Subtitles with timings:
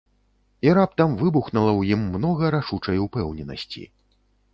[0.67, 3.85] І раптам выбухнула ў ім многа рашучай упэўненасці.